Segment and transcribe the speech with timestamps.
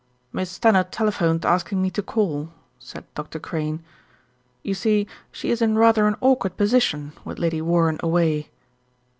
[0.33, 3.37] "Miss Stannard telephoned asking me to call," said Dr.
[3.37, 3.83] Crane.
[4.63, 8.49] "You see, she is 'n rather an awkward posi tion, with Lady Warren away."